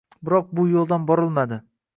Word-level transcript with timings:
Biroq 0.29 0.47
bu 0.59 0.65
yo‘ldan 0.71 1.07
borilmadi. 1.13 1.65